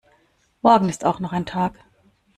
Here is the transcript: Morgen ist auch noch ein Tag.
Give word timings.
Morgen 0.63 0.89
ist 0.89 1.05
auch 1.05 1.19
noch 1.19 1.31
ein 1.31 1.45
Tag. 1.45 1.77